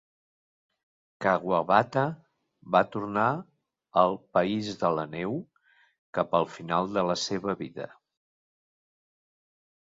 Kawabata 1.25 2.05
va 2.75 2.81
tornar 2.95 3.25
al 4.03 4.17
"País 4.39 4.71
de 4.81 4.91
la 5.01 5.05
Neu" 5.13 5.37
cap 6.19 6.35
al 6.41 6.49
final 6.55 6.91
de 6.97 7.05
la 7.11 7.19
seva 7.27 7.57
vida. 7.61 7.89